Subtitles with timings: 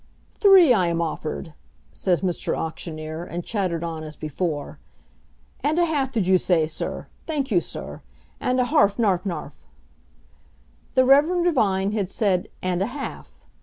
[0.39, 1.53] "Three I am offered,"
[1.93, 2.57] says Mr.
[2.57, 4.79] Auctioneer, and chattered on as before:
[5.59, 7.05] "And a half, did you say, Sir?
[7.27, 8.01] Thank you, Sir.
[8.39, 9.57] And a halfnarfnarf!"
[10.95, 13.45] The reverend divine had said, "And a half."